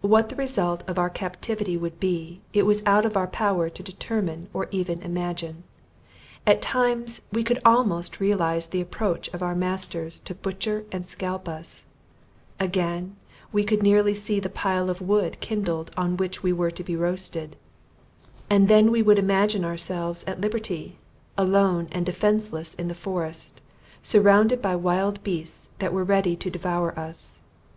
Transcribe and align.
What 0.00 0.28
the 0.28 0.36
result 0.36 0.84
of 0.86 0.96
our 0.96 1.10
captivity 1.10 1.76
would 1.76 1.98
be, 1.98 2.38
it 2.52 2.62
was 2.62 2.84
out 2.86 3.04
of 3.04 3.16
our 3.16 3.26
power 3.26 3.68
to 3.68 3.82
determine 3.82 4.48
or 4.54 4.68
even 4.70 5.02
imagine. 5.02 5.64
At 6.46 6.62
times 6.62 7.22
we 7.32 7.42
could 7.42 7.58
almost 7.64 8.20
realize 8.20 8.68
the 8.68 8.80
approach 8.80 9.26
of 9.30 9.42
our 9.42 9.56
masters 9.56 10.20
to 10.20 10.36
butcher 10.36 10.84
and 10.92 11.04
scalp 11.04 11.48
us; 11.48 11.84
again 12.60 13.16
we 13.50 13.64
could 13.64 13.82
nearly 13.82 14.14
see 14.14 14.38
the 14.38 14.48
pile 14.48 14.88
of 14.88 15.00
wood 15.00 15.40
kindled 15.40 15.90
on 15.96 16.16
which 16.16 16.44
we 16.44 16.52
were 16.52 16.70
to 16.70 16.84
be 16.84 16.94
roasted; 16.94 17.56
and 18.48 18.68
then 18.68 18.92
we 18.92 19.02
would 19.02 19.18
imagine 19.18 19.64
ourselves 19.64 20.22
at 20.28 20.40
liberty; 20.40 20.96
alone 21.36 21.88
and 21.90 22.06
defenceless 22.06 22.74
in 22.74 22.86
the 22.86 22.94
forest, 22.94 23.60
surrounded 24.00 24.62
by 24.62 24.76
wild 24.76 25.20
beasts 25.24 25.70
that 25.80 25.92
were 25.92 26.04
ready 26.04 26.36
to 26.36 26.50
devour 26.50 26.96
us. 26.96 27.40